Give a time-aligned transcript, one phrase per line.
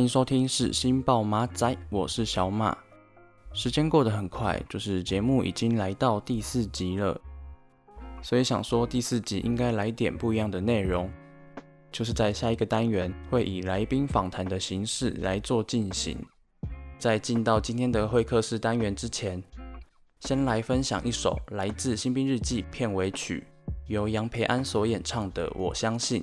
[0.00, 2.74] 欢迎收听是新报马仔，我是小马。
[3.52, 7.20] 时间过得很快，就是节目已经来到第四集了。
[8.22, 11.10] 所以想说第四集应该来点不一样的内容，
[11.92, 16.16] 就是在下一个单元会以来宾访谈的形式来做进行。
[16.98, 19.42] 在进到今天的会客室单元之前，
[20.20, 23.46] 先来分享一首来自《新兵日记》片尾曲，
[23.86, 26.22] 由杨培安所演唱的《我相信》。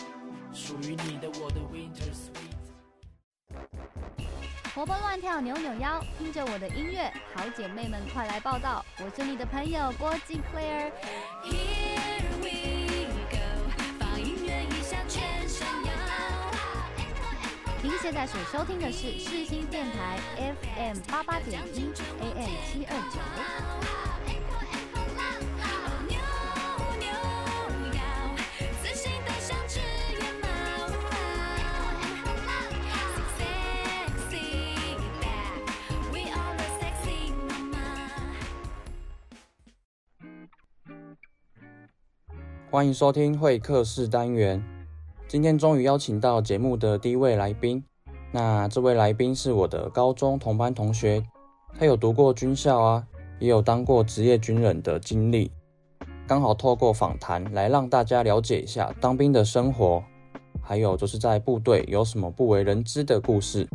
[0.71, 2.55] 属于你的我的 Winter Sweet。
[4.73, 8.85] 活蹦乱跳，扭扭腰，听着我的音乐，好姐妹们快来报道！
[8.99, 10.93] 我是你的朋友郭静 Claire。
[11.43, 13.37] Here we go，
[13.99, 15.91] 放音乐一下全身摇。
[17.83, 21.91] 您现在所收听的是世新电台 FM 八八点一
[22.21, 24.10] AM 七二九。
[42.71, 44.63] 欢迎收听会客室单元。
[45.27, 47.83] 今天终于邀请到节目的第一位来宾。
[48.31, 51.21] 那这位来宾是我的高中同班同学，
[51.77, 53.05] 他有读过军校啊，
[53.39, 55.51] 也有当过职业军人的经历。
[56.25, 60.01] 刚好透过访谈来让大家了解一下当兵的生活，
[60.63, 63.67] 还有就是在部队有什么不为人知的故事。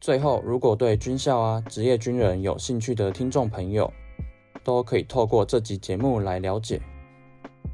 [0.00, 3.92] 最后，如果对军校啊、职业军人有兴趣的听众朋友，
[4.64, 6.80] 都可以透过这集节目来了解。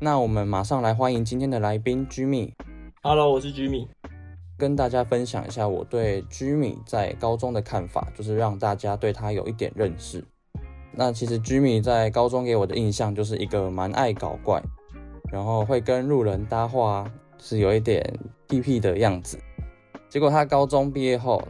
[0.02, 2.52] 那我们马上来欢迎今天的来宾 Jimmy。
[3.02, 3.87] Hello，我是 Jimmy，
[4.56, 10.25] 跟大家分享一下我对 Jimmy 在高中的看法，就是让大家对他有一点认识。
[10.93, 14.62] 那其实 Jimmy 在高中给我的印象就是一个蛮爱搞怪，
[15.31, 18.02] 然后会跟路人搭话，是有一点
[18.49, 19.38] 屁屁的样子。
[20.08, 21.47] 结果他高中毕业后，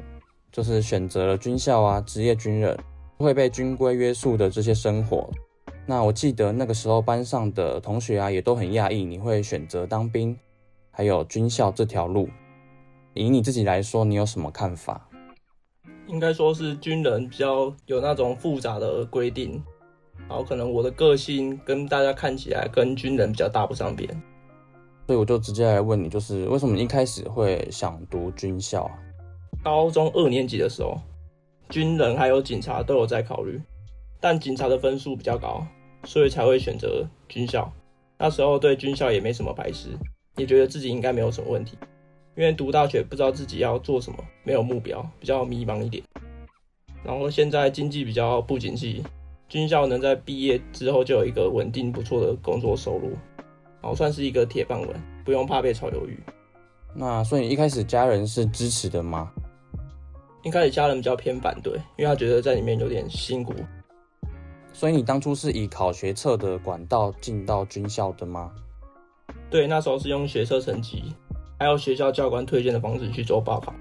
[0.51, 2.77] 就是选择了军校啊，职业军人，
[3.17, 5.31] 会被军规约束的这些生活。
[5.91, 10.39] 那我记得那个时候班上的同学啊，也都很讶异你会选择当兵，
[10.93, 12.29] 还有军校这条路。
[13.13, 15.09] 以你自己来说，你有什么看法？
[16.07, 19.61] 应该说是军人比较有那种复杂的规定，
[20.29, 24.09] 然后可能我的个性跟大家看起来跟军人比较搭不上边，
[25.09, 28.95] 所以我就直接来问你，就是为什么一开始会想读军校啊？
[29.65, 30.97] 高中二年级的时候，
[31.69, 33.61] 军人还有警察都有在考虑，
[34.21, 35.67] 但警察的分数比较高。
[36.05, 37.73] 所以才会选择军校。
[38.19, 39.89] 那时候对军校也没什么排斥，
[40.37, 41.77] 也觉得自己应该没有什么问题。
[42.37, 46.03] 因为读大学不知道自己要做什么，没有目标，比较迷茫一点。
[47.03, 49.03] 然后现在经济比较不景气，
[49.49, 53.11] 军校能在毕业之后就有一个稳定不错的工作收入，
[53.83, 56.19] 然后算是一个铁饭碗，不用怕被炒鱿鱼。
[56.95, 59.33] 那所以一开始家人是支持的吗？
[60.43, 63.55] 一开始家人比较偏反对，因为他觉得在里面有点辛苦。
[64.73, 68.53] 所以你当初是以考学测的管道进到军校的吗？
[69.51, 71.15] 对，那时候是用学测成绩，
[71.59, 73.75] 还有学校教官推荐的方式去做报考，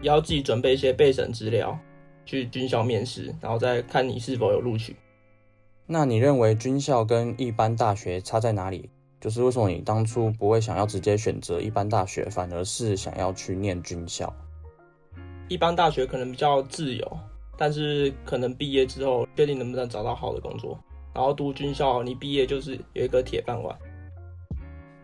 [0.00, 1.76] 也要自己准备一些备审资料，
[2.24, 4.94] 去军校面试，然后再看你是否有录取。
[5.86, 8.90] 那你认为军校跟一般大学差在哪里？
[9.20, 14.32] 就是为什么你当初不会想要直接选择一般大学，反而是想要去念军校？
[15.48, 17.18] 一般大学可能比较自由。
[17.58, 20.78] 但是可能毕业之后，确定能不能找到好的工作。
[21.12, 23.76] 然后读军校，你毕业就是有一个铁饭碗。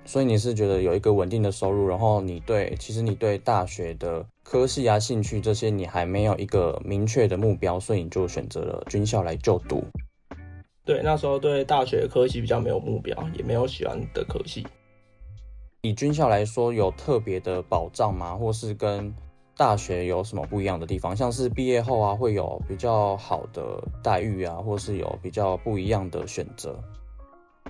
[0.07, 9.83] 所以你是觉得有一个稳定的收入，然后你对其实你对大学的科系啊、兴趣这些，你还没有一个明确的目标，所以你就选择了军校来就读。
[10.85, 14.67] 对，那时候对大学科系比较没有目标，也没有喜欢的科系。
[15.81, 18.35] 以军校来说，有特别的保障吗？
[18.35, 19.13] 或是跟
[19.57, 21.17] 大学有什么不一样的地方？
[21.17, 26.77] 像是毕业后啊，会有比较好的待遇啊，或是有比较不一样的选择。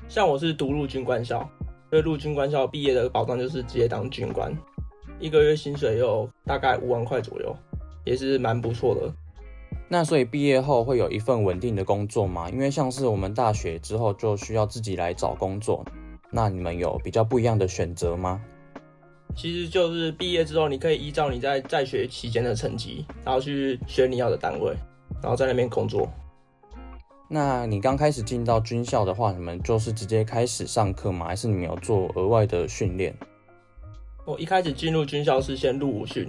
[0.08, 1.46] 像我是读陆军官校，
[1.90, 4.56] 所以陆军官校毕业的保障就是直接当军官，
[5.20, 7.54] 一个月薪水有大概五万块左右，
[8.04, 9.12] 也是蛮不错的。
[9.86, 12.48] 那所以毕业后会有一份稳定的工作吗？
[12.48, 15.84] 因为像是我们大学之后就需要自己来找工作，
[16.30, 18.40] 那你们有比较不一样的选择吗？
[19.36, 24.74] 其实就是毕业之后，你可以依照你在在学期间的成绩，然后去选你要的单位，
[25.20, 26.08] 然后在那边工作。
[27.28, 31.26] 那你刚开始进到军校的话，你们就是直接开始上课吗？
[31.26, 33.14] 还是你们有做额外的训练？
[34.24, 36.28] 我一开始进入军校是先入伍训，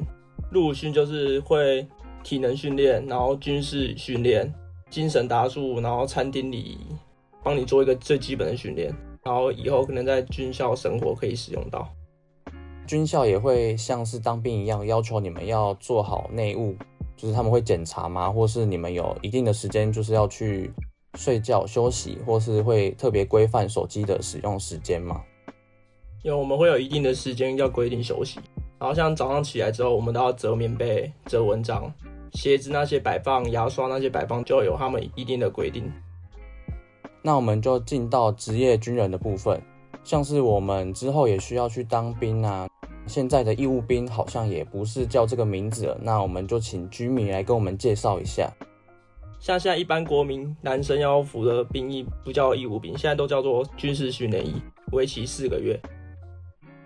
[0.51, 1.87] 入伍训就是会
[2.23, 4.51] 体能训练，然后军事训练、
[4.89, 6.77] 精神达数，然后餐厅礼仪
[7.43, 8.91] 帮你做一个最基本的训练，
[9.23, 11.87] 然后以后可能在军校生活可以使用到。
[12.85, 16.75] 军校也会像是当兵一样，要求你们要做好内务，
[17.17, 18.29] 就是他们会检查吗？
[18.29, 20.71] 或是你们有一定的时间，就是要去
[21.15, 25.21] 睡觉休息，或是会特别规范手机的使用时间吗？
[26.23, 28.39] 因为我们会有一定的时间要规定休息，
[28.79, 31.91] 然后像早上起来之后，我们都要折棉被、折蚊帐，
[32.33, 35.91] 鞋子那些摆放、牙刷那些摆放，就有他们一定的规定。
[37.21, 39.61] 那我们就进到职业军人的部分，
[40.03, 42.67] 像是我们之后也需要去当兵啊。
[43.07, 48.51] 现在的义务兵好像也不是叫这个名字了，那我们就请居民来跟我们介绍一下。
[49.39, 54.55] 像现在一般国民男生要服的兵役不叫义务兵，现在都叫做军事训练役，
[54.91, 55.79] 为期四个月。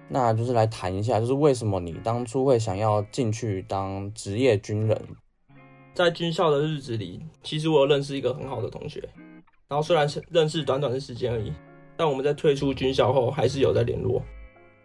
[0.10, 5.00] 那就是来谈一下，就是为什么你当初会想要进去当职业军人？
[5.94, 9.08] 在军校的日子里，其实我有认识一个很好的同学，
[9.68, 11.54] 然后虽然是认识短短的时间而已，
[11.96, 14.22] 但我们在退出军校后还是有在联络。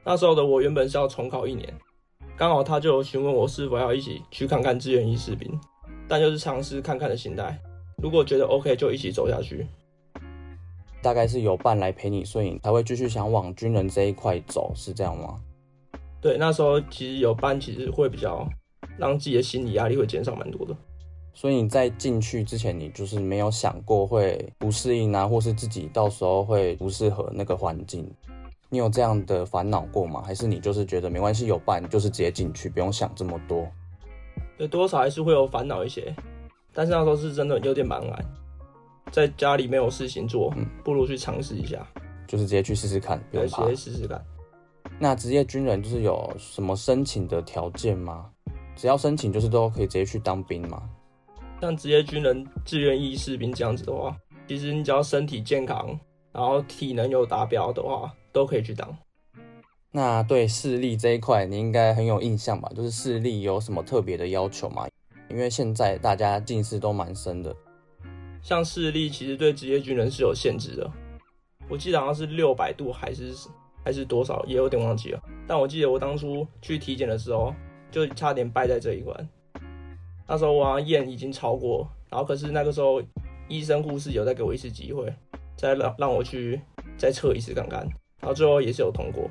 [0.04, 1.72] 那时候的我原本是要重考一年，
[2.36, 5.50] 刚好他就有询问我是否要一起去看看志愿役士兵，
[6.06, 7.58] 但就是尝试看看的心态，
[8.02, 9.66] 如果觉得 OK 就一起走下去。
[11.00, 15.40] 大概是有伴来陪你，所以你才会继续想往军人这一块走，是这样吗？
[16.20, 18.46] 对，那时候其实有伴，其实会比较
[18.98, 20.76] 让自己的心理压力会减少蛮多的。
[21.32, 28.06] 所以你在进去之前，你就是没有想过会不适应啊，或是自己到时候会不适合那个环境。
[28.74, 30.20] 你有这样的烦恼过吗？
[30.26, 33.70] 还是你就是觉得没关系，有伴就是直接进去，不用想这么多？
[34.58, 36.12] 对，多少还是会有烦恼一些，
[36.72, 38.24] 但是那时候是真的有点茫然，
[39.12, 41.86] 在家里没有事情做，嗯，不如去尝试一下，
[42.26, 44.20] 就是直接去试试看，不用怕，直接试试看。
[44.98, 48.28] 那职业军人就是有什么申请的条件吗？
[48.74, 50.82] 只要申请就是都可以直接去当兵吗？
[51.60, 54.16] 像职业军人、志愿役士兵这样子的话，
[54.48, 55.96] 其实你只要身体健康，
[56.32, 58.12] 然后体能有达标的话。
[58.34, 58.94] 都可以去当。
[59.92, 62.68] 那对视力这一块，你应该很有印象吧？
[62.74, 64.86] 就是视力有什么特别的要求吗？
[65.30, 67.54] 因为现在大家近视都蛮深的。
[68.42, 70.90] 像视力，其实对职业军人是有限制的。
[71.68, 73.32] 我记得好像是六百度，还是
[73.84, 75.22] 还是多少，也有点忘记了。
[75.46, 77.54] 但我记得我当初去体检的时候，
[77.90, 79.28] 就差点败在这一关。
[80.26, 83.00] 那时候我好像验已经超过，然后可是那个时候
[83.48, 85.14] 医生护士有再给我一次机会，
[85.56, 86.60] 再让让我去
[86.98, 87.88] 再测一次看看。
[88.24, 89.28] 然后最后也是有通过。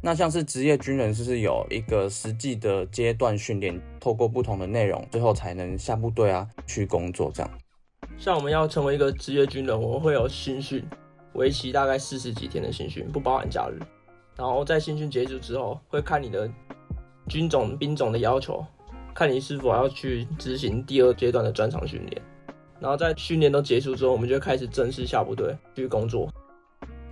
[0.00, 7.50] 那像是职业军人，是不是有一个实际的阶段训练，透过不同的内容，最后才能下部队啊，去工作这样？
[8.16, 10.82] 像我们要成为一个职业军人，我们会有新训，
[11.34, 13.78] 为期大概四十几天的新训，不包含假日。
[14.34, 16.50] 然后在新训结束之后，会看你的
[17.28, 18.64] 军种、兵种的要求，
[19.14, 22.22] 看你是否要去执行第二阶段的专场训练。
[22.80, 26.28] 然后在训练都结束之后，我们就开始正式下部队去工作。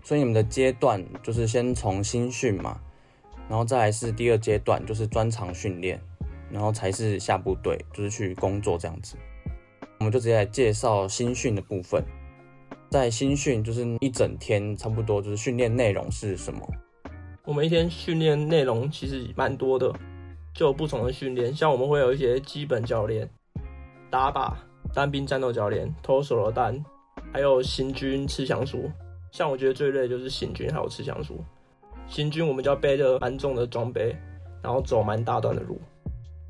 [0.02, 2.80] 所以你们的阶段就是先从新训嘛，
[3.48, 6.00] 然后再来是第二阶段，就是专长训练，
[6.50, 9.16] 然后才是下部队，就是去工作这样子。
[9.98, 12.02] 我们就直接来介绍新训的部分。
[12.90, 16.60] 在新训就是一整天，差不多就是训练内容是什么？
[17.44, 19.94] 我们一天训练内容其实蛮多的，
[20.52, 23.28] 就有不同的训练，像我们会有一些基本教练、
[24.10, 24.54] 打靶、
[24.92, 26.84] 单兵战斗教练、投手榴弹，
[27.32, 28.90] 还有行军刺枪术。
[29.30, 31.44] 像我觉得最累的就是行军，还有刺枪术。
[32.08, 34.16] 行军我们就要背着蛮重的装备，
[34.62, 35.80] 然后走蛮大段的路。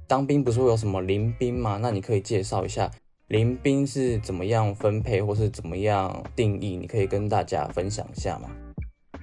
[0.06, 1.78] 当兵不是会有什么临兵吗？
[1.80, 2.90] 那你可以介绍一下
[3.28, 6.76] 临兵是怎么样分配，或是怎么样定义？
[6.76, 8.50] 你可以跟大家分享一下吗？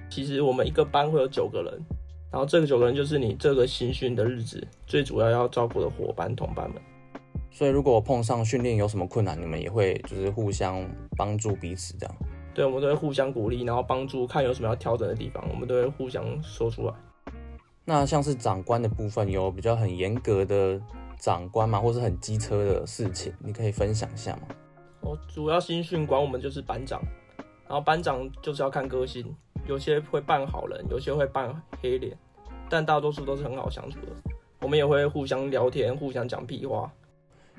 [0.08, 1.84] 其实我们一个班会有九个人，
[2.30, 6.80] 然后这个九个人就是你这个新训的日子最主要要照顾的伙伴同伴们。
[7.50, 12.14] 所以如果碰上训练有什么困难，你们也会就是互相帮助彼此这样。
[12.58, 16.94] 对，我们都会互相鼓励，然后帮助，看有什么要调整的地方，我们都会互相说出来。
[17.84, 20.82] 那像是长官的部分，有比较很严格的
[21.20, 21.78] 长官嘛？
[21.78, 24.48] 或是很机车的事情，你可以分享一下吗？
[25.02, 27.00] 哦，主要新训管我们就是班长，
[27.68, 29.32] 然后班长就是要看个性，
[29.68, 32.18] 有些会扮好人，有些会扮黑脸，
[32.68, 34.08] 但大多数都是很好相处的。
[34.60, 36.92] 我们也会互相聊天，互相讲屁话。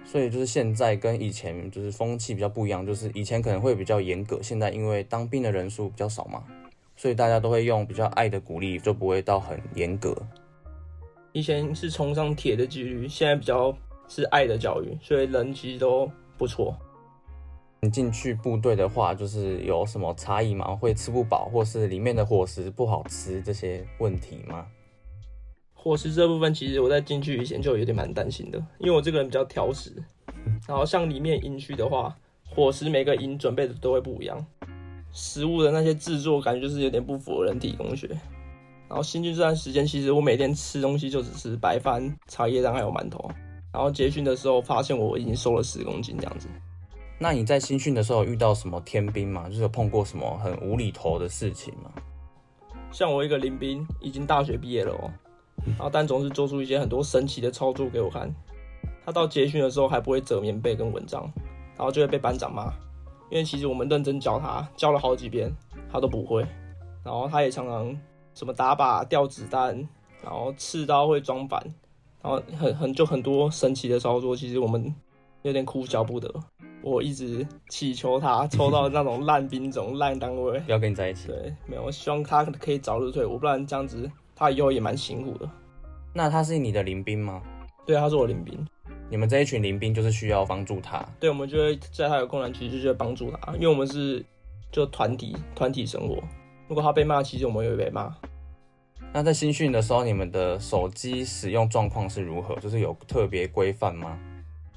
[0.06, 6.44] 所以就是现在跟以前就是风气比较不一样，就是以前可能会比较严格，现在因为当兵的人数比较少嘛，
[6.96, 10.16] 所以大家都会用比较爱的鼓励，就不会到很严格。
[11.32, 13.76] 以前是崇尚铁的纪律，现在比较
[14.08, 16.76] 是爱的教育，所以人其实都不错。
[17.82, 20.76] 你进去部队的话，就是有什么差异吗？
[20.76, 24.66] 会吃不饱，或是里面的伙食不好吃这些问题吗？
[25.82, 29.94] 伙食这部分，其实我在进去以前就有点蛮担心的，因为我这个人比较挑食。
[30.68, 32.14] 然后像里面营区的话，
[32.50, 34.46] 伙食每个营准备的都会不一样，
[35.14, 38.10] 食物的那些制作感觉就是有点不符合人体工学。
[38.90, 43.32] 然后新训这段时间，其实我每天吃东西就只吃白饭、茶叶蛋还有馒头。
[43.72, 46.50] 然后结训的时候，发现我已经瘦了十公斤这样子。
[47.18, 49.48] 那你在新训的时候有遇到什么天兵吗？
[49.48, 51.92] 就是有碰过什么很无厘头的事情吗？
[52.92, 55.12] 像我一个林兵，已经大学毕业了哦，
[55.66, 58.34] 然后但总是做出一些很多神奇的操作给我看。
[59.06, 61.24] 他到结训的时候还不会折棉被跟蚊帐，
[61.76, 62.72] 然后就会被班长骂，
[63.32, 65.52] 因为其实我们认真教他，教了好几遍，
[65.92, 66.46] 他都不会。
[67.04, 67.98] 然后他也常常
[68.36, 69.76] 什么打靶、掉子弹，
[70.22, 71.60] 然后刺刀会装反，
[72.22, 74.94] 然后很很就很多神奇的操作，其实我们
[75.42, 76.32] 有点哭笑不得。
[76.82, 81.28] 我一直祈求他 抽到那种烂兵种、烂单位，不要跟你在一起。
[81.28, 85.50] 对，没有，我希望他可以早日退伍，不然这样子他以后也蛮辛苦的。
[86.14, 87.44] 那他是你的邻兵吗？
[87.86, 88.66] 对，他是我邻兵。
[89.10, 91.06] 你们这一群邻兵就是需要帮助他。
[91.20, 94.24] 对，我们就会在他有困难期就会帮助他，因为我们是
[94.72, 96.24] 就团体团体生活。
[96.68, 98.16] 如果他被骂，其实我们也会被骂。
[99.12, 102.56] 那在新训的时候，你们的手机使用状况是如何？
[102.58, 104.18] 就是有特别规范吗？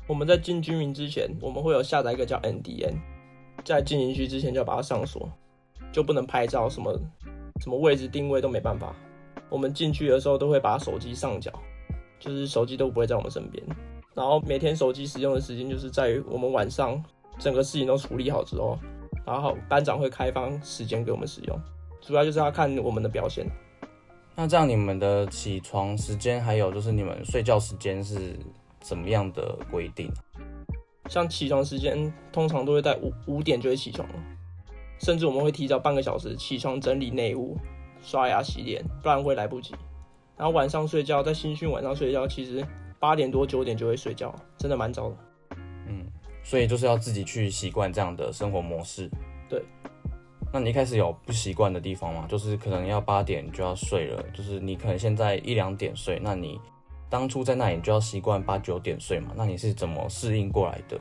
[0.06, 2.94] 我们在进军营之前，我们会有下载一个叫 NDN，
[3.64, 5.30] 在进营区之前就要把它上锁，
[5.92, 6.98] 就不能拍照，什么
[7.60, 8.94] 什么位置定位都没办法。
[9.52, 11.52] 我们进去的时候都会把手机上缴，
[12.18, 13.62] 就是手机都不会在我们身边。
[14.14, 17.00] 然后每天手机使用的时间就是在于我们晚上
[17.38, 18.78] 整个事情都处理好之后，
[19.26, 21.60] 然后班长会开放时间给我们使用，
[22.00, 23.46] 主要就是要看我们的表现。
[24.34, 28.34] 那这样你们的起床时间还有就是你们睡觉时间是？
[28.84, 30.10] 怎么样的规定？
[31.08, 34.14] 像起床时间，通常都会在五五点就会起床了，
[34.98, 37.56] 甚至我们会提早半个小时起床整理内务、
[38.02, 39.74] 刷牙洗脸，不然会来不及。
[40.36, 42.66] 然后晚上睡觉，在新训晚上睡觉，其实
[42.98, 45.16] 八点多九点就会睡觉，真的蛮早的。
[45.86, 46.04] 嗯，
[46.42, 49.08] 所以就是要自己去习惯这样的生活模式。
[49.48, 49.62] 对。
[50.52, 52.26] 那你一开始有不习惯的地方吗？
[52.28, 56.60] 就是可能要八点就要睡了，就是你可能现在一两点睡，那你。
[57.08, 60.98] 当初在那里就要习惯八九点睡嘛，那你是怎么适应过来的？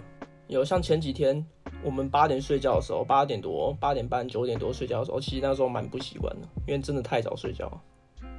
[0.48, 1.42] 有像前几天
[1.84, 7.72] 我们八点睡觉的时候，八点多、八点半、九点多睡觉的时候，其实那时候蛮不习惯的，因为真的太早睡觉。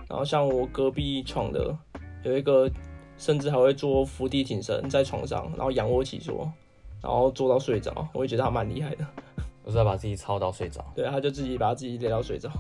[0.08, 1.76] 然后像我隔壁床的
[2.24, 2.70] 有一个，
[3.18, 6.50] 甚至还会做伏地挺身在床上，然后仰卧起坐，
[7.02, 9.06] 然后做到睡着，我也觉得他蛮厉害的。
[9.64, 10.84] 我是要把自己操到睡着。
[10.94, 12.50] 对，他就自己把自己累到睡着。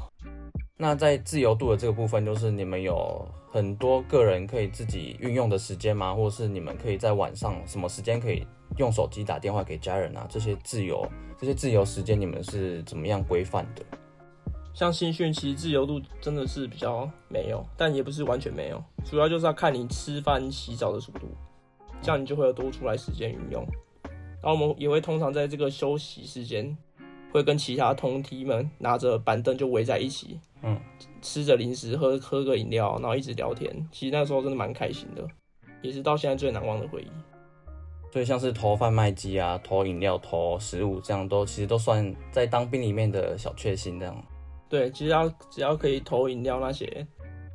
[0.76, 3.26] 那在自由度的这个部分，就是你们有。
[3.52, 6.14] 很多个人可以自己运用的时间吗？
[6.14, 8.46] 或者是你们可以在晚上什么时间可以
[8.78, 10.26] 用手机打电话给家人啊？
[10.28, 11.06] 这些自由，
[11.38, 13.84] 这些自由时间你们是怎么样规范的？
[14.74, 21.28] 像新训其实自由度真的是比较没有，但也不是完全没有，主要就是要看你吃饭、洗澡的速度，
[22.00, 23.66] 这样你就会有多出来时间运用。
[24.42, 26.76] 然后我们也会通常在这个休息时间，
[27.30, 30.80] 会跟其他同梯们拿着板凳就围在一起，嗯。
[31.20, 33.70] 吃着零食，喝喝个饮料，然后一直聊天。
[33.92, 35.24] 其实那时候真的蛮开心的，
[35.80, 37.10] 也是到现在最难忘的回忆。
[38.12, 44.24] 所以像是投贩卖机啊，投饮料、投食物，这样都其实都算在当兵里面的小确幸这样。
[44.68, 47.06] 对，其实要只要可以投饮料那些，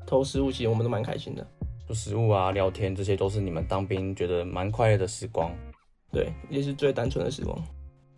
[0.08, 1.46] 投食物，其实我们都蛮开心的。
[1.88, 5.52] 就食物啊，聊天，这些都是你们当兵觉得蛮快乐的时光。
[6.12, 7.58] 对，也是最单纯的时光。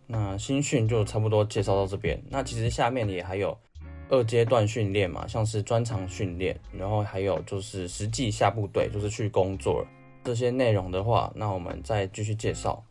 [0.06, 2.20] 那新训就差不多介绍到这边。
[2.28, 3.56] 那其实下面也还有。
[4.12, 9.86] 二阶段训练嘛，像是专长训练，然后还有就是实际下部队，就是去工作
[10.24, 12.84] 这些内容的话，那我们再继续介绍。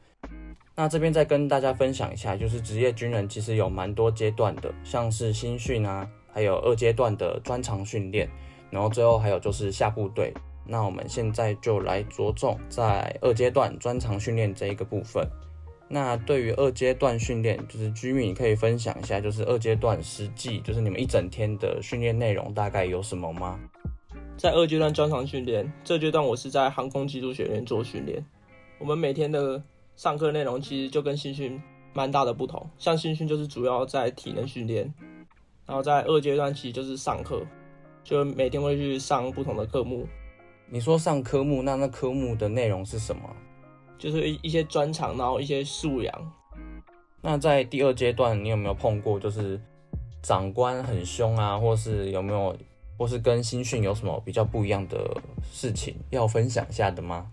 [0.75, 8.29] 那这边再跟大家分享一下，就是职业军人其实有蛮多阶段的，像是新训啊，还有二阶段的专长训练，
[8.69, 10.33] 然后最后还有就是下部队。
[10.65, 15.27] 那我们现在就来着重在二阶段专长训练这一个部分。
[15.89, 23.59] 那对于二阶段训练，就是居民可以分享一下，就是二阶段实际就是你们一整天的训练内容大概有什么吗？
[24.39, 28.25] 在二阶段专长训练，这阶段我是在航空技术学院做训练。
[28.79, 29.61] 我们每天的
[29.97, 34.93] 上课内容其实就跟新训蛮大的不同，像新训就是主要在体能训练，
[35.65, 37.45] 然后在二阶段其实就是上课，
[38.01, 40.07] 就每天会去上不同的科目。
[40.69, 43.23] 你说上科目，那那科目的内容是什么？
[43.97, 46.31] 就是一些专长，然后一些素养。
[47.19, 49.59] 那在第二阶段，你有没有碰过就是
[50.21, 52.55] 长官很凶啊，或是有没有，
[52.99, 54.99] 或是跟新训有什么比较不一样的
[55.41, 57.31] 事情要分享一下的吗？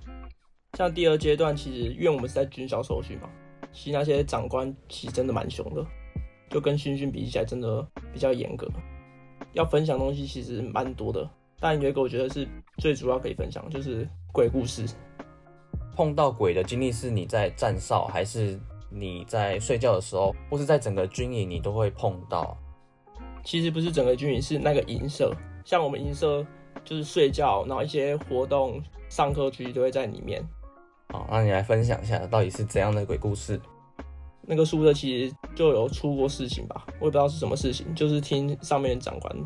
[0.78, 3.28] 像第二阶段，其实因为我们是在军校受训嘛，
[3.72, 5.84] 其实那些长官其实真的蛮凶的，
[6.48, 8.68] 就跟新训比起来，真的比较严格。
[9.54, 12.46] 要分享东西其实蛮多的，但有一个我觉得是
[12.78, 14.86] 最主要可以分享，就是鬼故事。
[15.96, 22.56] 碰到鬼的经历是你在站哨，还是你在睡觉的时候，或是在整个军营你都会碰到？
[23.42, 25.34] 其实不是整个军营，是那个营舍，
[25.66, 26.46] 像我们营舍
[26.84, 30.40] 就是睡觉，然后一些活动、上课区都会在里面。
[31.08, 33.60] 好，那你来分享一下，到底是怎样的鬼故事？
[34.42, 39.36] 那个宿舍其实就有出过事情吧，我也不知道是什么事情，就是听上面的长官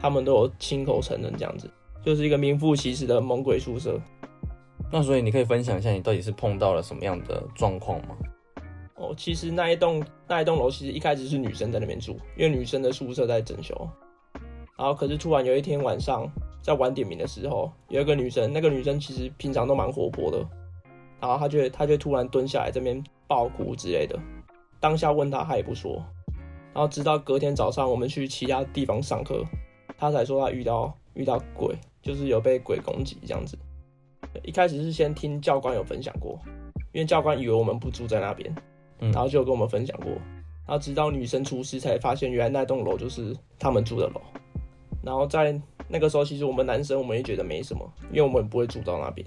[0.00, 1.70] 他们都有亲口承认这样子，
[2.04, 4.00] 就是一个名副其实的猛鬼宿舍。
[4.90, 8.16] 那所以你可以分享一下，你到底是碰到了什么样的状况吗？
[8.96, 13.88] 哦，其实那一栋那一栋楼其实一开始是女生在那边住，因为女生的宿舍在整修。
[14.78, 16.26] 然后可是突然有一天晚上
[16.62, 20.38] 在晚点名的时候，有一个女生，那个女生其实平常都蛮活泼的，
[21.20, 24.18] 然后她就她就突然蹲下来这边爆哭之类的。
[24.78, 26.02] 当下问她，她也不说。
[26.72, 29.44] 然后直到隔天早上我们去其他地方上课，
[29.96, 33.58] 她才说她遇到遇到鬼，就是有被鬼攻击这样子。
[34.44, 36.38] 一开始是先听教官有分享过，
[36.92, 38.54] 因为教官以为我们不住在那边。
[39.00, 40.10] 然后就跟我们分享过，
[40.66, 44.20] 然后直到女生出事才发现，原来那栋楼就是他们住的楼。
[45.02, 45.58] 然后在
[45.88, 49.26] 那个时候，其实我们男生我们也觉得没什么，因为我们不会住到那边。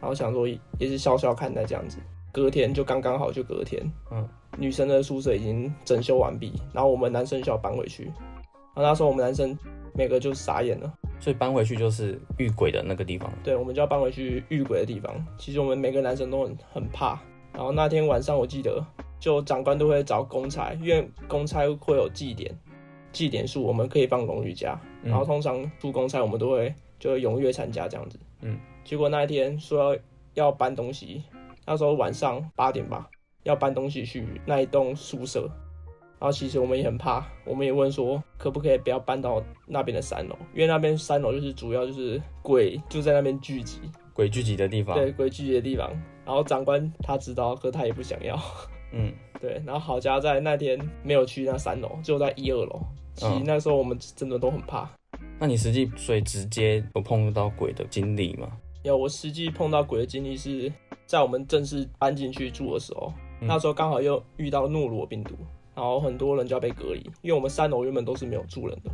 [0.00, 0.46] 然后想说
[0.78, 1.98] 也是笑笑看待这样子。
[2.32, 8.04] 隔天就刚刚好，就隔天，嗯，女生的宿舍已经整修完毕，然后我们男生就要搬回去。
[8.74, 9.56] 然后那时候我们男生
[9.94, 13.32] 每个就傻眼了，所以搬回去就是遇鬼的那个地方。
[13.44, 15.14] 对，我们就要搬回去遇鬼的地方。
[15.38, 17.20] 其实我们每个男生都很很怕。
[17.52, 18.84] 然后那天晚上，我记得
[19.20, 22.52] 就长官都会找公差，因为公差会有祭典，
[23.14, 24.78] 祭典数我们可以放荣誉假。
[25.02, 28.18] 然后通常出公差，我们都会就会踊跃参加这样子。
[28.42, 28.58] 嗯。
[28.84, 30.00] 结果那一天说要
[30.34, 31.22] 要搬东西，
[31.64, 33.08] 那时候晚上八点吧，
[33.44, 35.48] 要搬东西去那一栋宿舍。
[36.20, 43.80] 然后其实我们也很怕，我们也问说可不可以不要搬到那边的三楼，因为那边三楼就是主要就是鬼就在那边聚集。
[44.14, 45.90] 鬼聚集的地方，对，鬼聚集的地方。
[46.24, 48.40] 然后长官他知道，可他也不想要。
[48.92, 49.60] 嗯，对。
[49.66, 52.80] 然后郝家在那天没有去那三楼，就在一二楼。
[53.14, 54.82] 其实那时候我们真的都很怕。
[55.12, 58.48] 嗯、那你实际所以直接有碰到鬼的经历吗？
[58.82, 60.70] 有，我实际碰到鬼的经历是
[61.06, 65.34] 在我们正式搬进去住的时候，嗯、那时候刚好又遇到诺罗病毒，
[65.74, 68.90] 然后很多人就要被隔离，因为我们三楼原本都是没有住人的，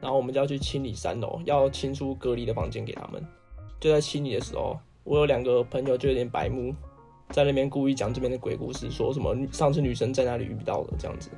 [0.00, 3.24] 然后我们就要去清理三楼，要清出隔离的房间给他们。
[3.80, 6.74] 就在清理的时候，我有两个朋友就有点白目，
[7.30, 11.30] 在那边故意讲这边的鬼故事，说什么上次女生在哪里遇到的这样子，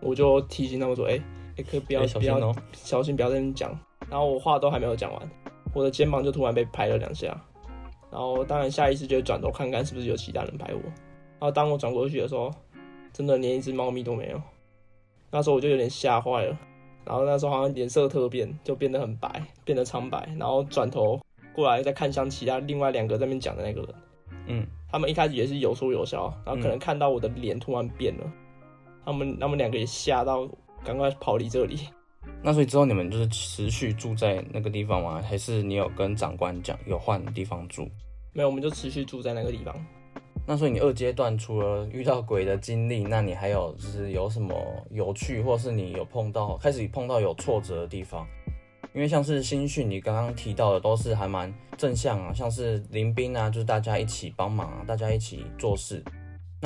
[0.00, 1.22] 我就提醒他们说，哎、欸，
[1.56, 3.78] 哎、欸，可以不要、欸、小心、喔、不要小心，不要在那边讲。
[4.08, 5.30] 然后我话都还没有讲完，
[5.74, 7.28] 我的肩膀就突然被拍了两下，
[8.10, 10.80] 然后当然下意识就转头看看是不是有其他人拍我。
[10.80, 12.50] 然后当我转过去的时候，
[13.12, 14.40] 真的连一只猫咪都没有。
[15.30, 16.58] 那时候我就有点吓坏了，
[17.04, 21.20] 然后那时候好像脸色特变，就变得很白，变得苍白，然后转头。
[21.52, 23.94] 过来再看向其他另外两个在那边讲的那个人，
[24.46, 28.32] 嗯，他们一开始也是有说有笑，然后可能看到我的脸突然变了，嗯、
[29.06, 30.46] 他们他们两个也吓到，
[30.86, 31.88] 赶快跑离这里。
[32.42, 35.20] 那所以之后你们就是持续住在那个地方吗？
[35.20, 37.90] 还是你有跟长官讲有换地方住？
[38.32, 39.74] 没有，我们就持续住在那个地方。
[40.46, 44.54] 那所以你二阶段除了遇到鬼的经历，那你还有就是有什么
[44.92, 48.24] 有趣，或是你有碰到开始碰到有挫折的地方？
[48.94, 56.02] 因为像是新训，你刚刚提到的都是还蛮正向啊，像是临兵啊，就是大家一起帮忙啊，大家一起做事。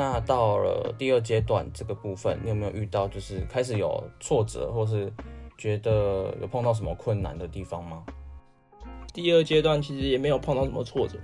[0.00, 5.12] 那到了第二阶段这个部分，你有没有遇到就是开始有挫折，或是
[5.58, 8.02] 觉得有碰到什么困难的地方吗？
[9.12, 11.18] 第二阶段其实也没有碰到什么挫折，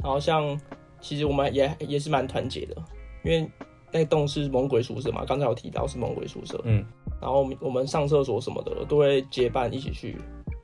[0.00, 0.56] 然后像
[1.00, 2.76] 其实我们也也是蛮团结的，
[3.24, 3.50] 因为
[3.90, 6.86] 那栋是猛鬼宿舍嘛，刚才有提到是猛鬼宿舍，嗯，
[7.20, 10.16] 然后我们我们上厕所什么的都会结伴一起去。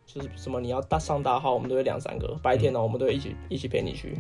[0.06, 2.38] 就是什么你要大上大号，我们都会两三个。
[2.40, 4.16] 白天呢，我们都会一起一起陪你去。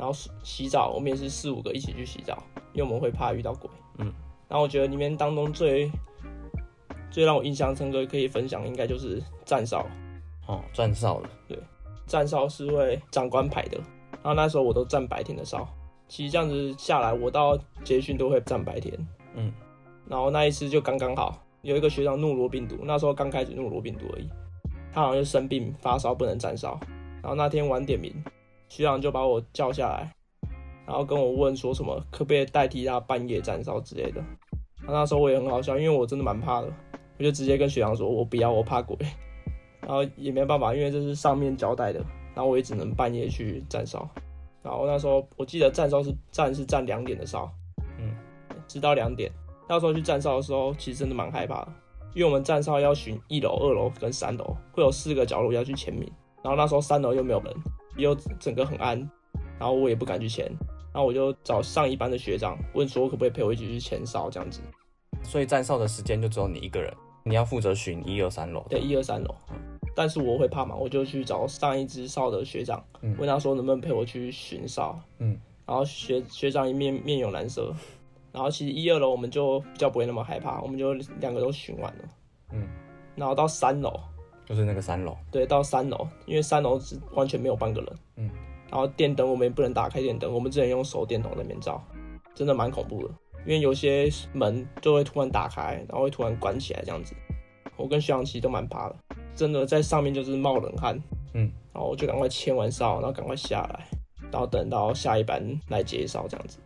[0.00, 3.68] 然后洗澡，我们也是四五个一起去洗澡，因为我们会怕遇到鬼。
[3.98, 4.10] 嗯。
[4.48, 5.92] 然后我觉得里面当中最
[7.10, 9.84] 最让我印象深刻可以分享，应该就是站哨。
[10.46, 11.28] 哦，站哨了。
[11.46, 11.58] 对，
[12.06, 13.76] 站哨是会长官排的。
[14.12, 15.68] 然后那时候我都站白天的哨。
[16.08, 19.06] 其实这样子下来，我到结训都会站白天。
[19.34, 19.52] 嗯。
[20.08, 24.26] 然后那一次就刚刚好，有一个学长诺罗病毒，那时候刚开始诺罗病毒而已。
[24.94, 26.80] 他好像就生病发烧不能站哨，
[27.20, 28.12] 然后那天晚点名，
[28.70, 30.08] 学长就把我叫下来，
[30.86, 34.22] 然后跟我问说什么可不可以代替他半夜站哨之类的。
[34.86, 36.72] 那时候我也很好笑，因为我真的蛮怕的，
[37.18, 38.96] 我就直接跟学长说我不要，我怕鬼。
[39.82, 41.98] 然后也没办法，因为这是上面交代的，
[42.32, 44.08] 然后我也只能半夜去站哨。
[44.62, 47.50] 然后那时候我记得站哨是站是站两点的哨，
[47.98, 48.14] 嗯，
[48.68, 49.32] 直到两点。
[49.68, 51.72] 那时候去站哨的时候，其实真的蛮害怕的。
[52.14, 56.08] 因为我们站哨要巡一楼、二楼跟三楼，会有四个角落要去签名。
[56.42, 57.54] 然后那时候三楼又没有人，
[57.96, 58.98] 又整个很暗，
[59.58, 60.46] 然后我也不敢去前。
[60.92, 64.60] 然后我就找上一班的学长问说，可不可以陪我一起去前哨这样子。
[65.22, 68.66] 所以站哨的时间就只有你一个人，你要负责巡一二三楼。
[68.68, 69.34] 对，一二三楼。
[69.94, 74.98] 但是我会怕嘛，我就去找上一支哨的学长，嗯、问他说能不能陪我去巡哨。
[75.18, 77.72] 嗯，然后学学长一面面有难色，
[78.32, 82.04] 然后其实一二楼我们就比较不会那么害怕，我们就两个都巡完了。
[82.52, 82.66] 嗯，
[83.14, 84.00] 然后到三楼，
[84.50, 85.16] 就是那个三楼。
[85.30, 87.92] 对，到三楼，因为三楼是完全没有半个人。
[88.16, 88.28] 嗯，
[88.68, 91.80] 然后电灯我们也不能打开电灯，我们只能用手电筒在那边照，
[92.34, 93.14] 真的蛮恐怖的。
[93.46, 97.14] 因为有些门就会突然打开，然后会突然关起来这样子。
[97.76, 98.96] 我跟徐阳其实都蛮怕的，
[99.36, 101.00] 真的在上面就是冒冷汗。
[101.34, 103.86] 嗯，然后我就赶快签完哨，然后赶快下来，
[104.32, 106.58] 然后等到下一班来接哨这样子。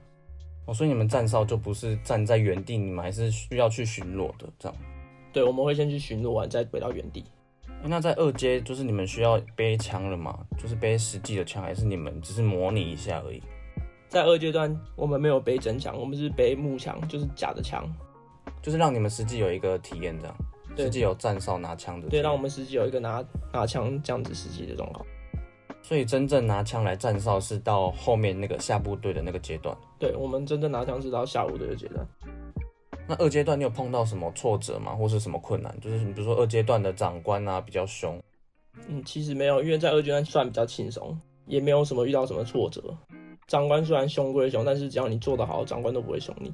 [0.64, 4.79] 哦，所以你们站哨就不是站在原地，你们还是需要去巡逻的这样？
[5.35, 7.23] 对，我们会先去巡逻完再回到原地。
[7.82, 10.38] 那在二阶就是你们需要背枪了吗？
[10.56, 13.42] 就是背实际的枪，还是你们只是模拟一下而已？
[14.08, 17.84] 在二阶段，我们没有背真枪，我们是背木枪，就是假的枪，
[18.62, 20.37] 就是让你们实际有一个体验，这样，
[20.76, 25.04] 对实际有站哨拿枪的，对，让我们实际有一个拿拿枪这样子实际的状况。
[25.82, 29.76] 所以真正拿枪来站哨是到后面那个下部队的那个阶段。
[29.98, 32.06] 对，我们真正拿枪是到下部队的阶段。
[33.06, 34.94] 那二阶段你有碰到什么挫折吗？
[34.94, 35.74] 或是什么困难？
[35.80, 38.18] 就是你比如说二阶段的长官啊比较凶。
[38.88, 42.82] 嗯，其实没有，因为在二阶段算比较轻松，也没有什么遇到什么挫折。
[43.46, 46.52] 长官虽然凶归凶，但是只要你做得好，长官都不会凶你。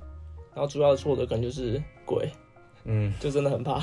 [0.53, 2.29] 然后主要的挫折可能就是鬼，
[2.85, 3.81] 嗯，就真的很怕。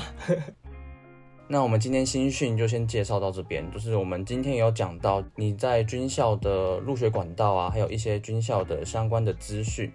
[1.48, 9.90] 那我们今天新训就先介绍到这边，就是我们今天有讲到你在军校的入学管道啊，还有一些军校的相关的资讯。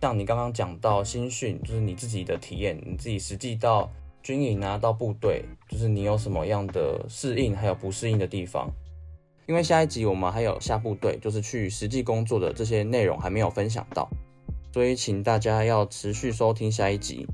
[0.00, 3.90] 像你刚刚讲到新训，就是你自己的体验，你自己实际到
[4.22, 8.70] 军营啊，到部队，就是你有什么样的适应，还有不适应的地方。
[9.46, 14.08] 因为下一集我们还有下部队，就是去实际工作的这些内容还没有分享到，
[14.72, 17.26] 所以请大家要持续收听下一集。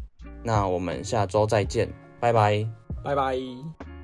[0.42, 2.66] 那我们下周再见，拜拜，
[3.05, 3.95] 拜拜。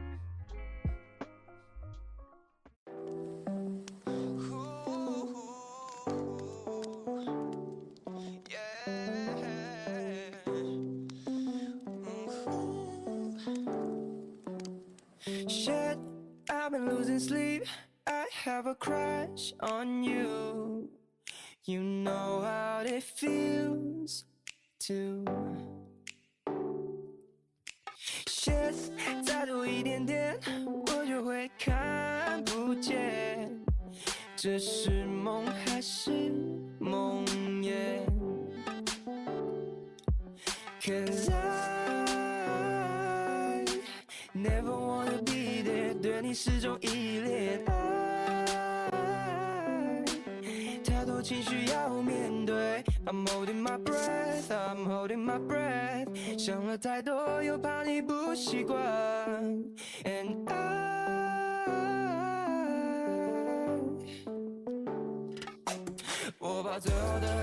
[29.24, 33.52] 再多一点点，我就会看不见，
[34.38, 36.32] 这是梦还是
[36.80, 38.00] 梦魇？
[40.82, 41.36] Cause I
[44.34, 46.71] never wanna be there，对你始终
[51.23, 56.09] 情绪要面对，I'm holding my breath，I'm holding my breath。
[56.37, 58.77] 想了太多，又怕你不习惯。
[60.03, 61.65] And I，
[66.41, 67.42] 我把最好的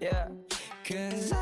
[0.00, 1.36] ？Yeah，cause I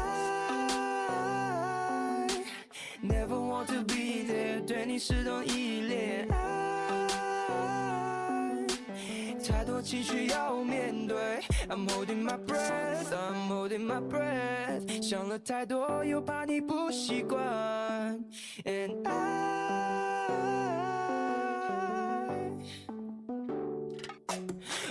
[3.03, 6.29] never want to be there，对你始终依恋。
[6.31, 6.45] 爱
[9.47, 11.17] 太多情绪要面对
[11.69, 15.03] ，I'm holding my breath，I'm holding my breath。
[15.03, 17.41] 想了太多，又怕你不习惯。
[18.65, 19.21] And I，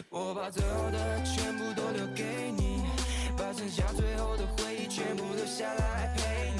[0.10, 1.63] 我把最好的全部，
[3.74, 6.53] 下最后的回忆全部留下来陪。